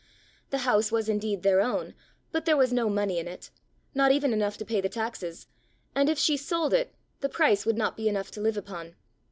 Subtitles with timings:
[0.49, 1.93] The house was indeed their own,
[2.31, 3.51] but there was no money in it
[3.93, 5.45] not even enough to pay the taxes;
[5.93, 8.95] and if she sold it, the price would not be enough to live upon.